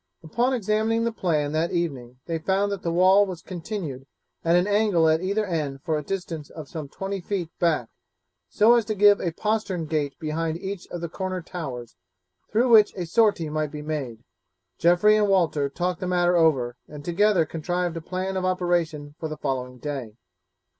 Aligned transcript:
Upon 0.23 0.51
examining 0.51 1.03
the 1.03 1.11
plan 1.11 1.51
that 1.51 1.69
evening 1.71 2.17
they 2.25 2.39
found 2.39 2.71
that 2.71 2.81
the 2.81 2.91
wall 2.91 3.23
was 3.23 3.43
continued 3.43 4.07
at 4.43 4.55
an 4.55 4.65
angle 4.65 5.07
at 5.07 5.21
either 5.21 5.45
end 5.45 5.83
for 5.83 5.95
a 5.95 6.01
distance 6.03 6.49
of 6.49 6.67
some 6.67 6.89
twenty 6.89 7.21
feet 7.21 7.51
back 7.59 7.87
so 8.49 8.73
as 8.73 8.83
to 8.85 8.95
give 8.95 9.21
a 9.21 9.31
postern 9.31 9.85
gate 9.85 10.17
behind 10.19 10.57
each 10.57 10.87
of 10.87 11.01
the 11.01 11.07
corner 11.07 11.39
towers 11.43 11.97
through 12.51 12.69
which 12.69 12.95
a 12.95 13.05
sortie 13.05 13.47
might 13.51 13.69
be 13.69 13.83
made. 13.83 14.23
Geoffrey 14.79 15.15
and 15.17 15.27
Walter 15.29 15.69
talked 15.69 15.99
the 15.99 16.07
matter 16.07 16.35
over, 16.35 16.77
and 16.87 17.05
together 17.05 17.45
contrived 17.45 17.95
a 17.95 18.01
plan 18.01 18.35
of 18.35 18.43
operation 18.43 19.13
for 19.19 19.27
the 19.29 19.37
following 19.37 19.77
day. 19.77 20.15